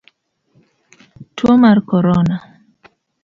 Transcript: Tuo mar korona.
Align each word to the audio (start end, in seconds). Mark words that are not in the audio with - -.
Tuo 1.35 1.53
mar 1.63 1.77
korona. 1.91 2.37